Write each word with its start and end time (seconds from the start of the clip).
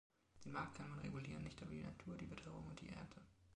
Den 0.43 0.53
Markt 0.53 0.77
kann 0.77 0.89
man 0.89 0.97
regulieren, 0.97 1.43
nicht 1.43 1.61
aber 1.61 1.69
die 1.69 1.83
Natur, 1.83 2.17
die 2.17 2.31
Witterung 2.31 2.65
und 2.65 2.81
die 2.81 2.89
Ernte. 2.89 3.21